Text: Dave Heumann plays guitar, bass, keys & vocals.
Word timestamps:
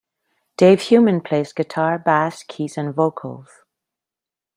Dave 0.57 0.81
Heumann 0.89 1.21
plays 1.21 1.53
guitar, 1.53 1.99
bass, 1.99 2.41
keys 2.41 2.73
& 2.87 2.91
vocals. 2.95 3.49